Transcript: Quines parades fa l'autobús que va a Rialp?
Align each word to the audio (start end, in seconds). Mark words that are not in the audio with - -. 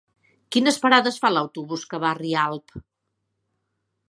Quines 0.55 0.79
parades 0.85 1.21
fa 1.25 1.31
l'autobús 1.33 1.85
que 1.93 2.01
va 2.05 2.11
a 2.13 2.17
Rialp? 2.23 2.79